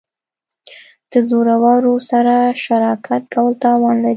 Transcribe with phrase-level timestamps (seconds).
[1.11, 4.09] د زورورو سره شراکت کول تاوان لري.